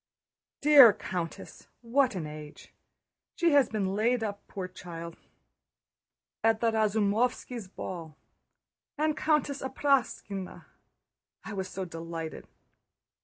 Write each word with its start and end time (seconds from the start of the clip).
"Dear 0.61 0.93
Countess, 0.93 1.67
what 1.81 2.15
an 2.15 2.25
age... 2.25 2.73
She 3.35 3.51
has 3.51 3.69
been 3.69 3.93
laid 3.93 4.23
up, 4.23 4.41
poor 4.47 4.67
child... 4.67 5.15
at 6.43 6.59
the 6.59 6.71
Razumóvski's 6.71 7.67
ball... 7.67 8.17
and 8.97 9.15
Countess 9.15 9.61
Apráksina... 9.61 10.65
I 11.43 11.53
was 11.53 11.69
so 11.69 11.85
delighted..." 11.85 12.47